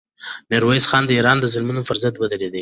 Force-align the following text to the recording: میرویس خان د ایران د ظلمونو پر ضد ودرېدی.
میرویس 0.49 0.85
خان 0.89 1.03
د 1.05 1.11
ایران 1.17 1.37
د 1.39 1.45
ظلمونو 1.53 1.81
پر 1.87 1.95
ضد 2.03 2.15
ودرېدی. 2.17 2.59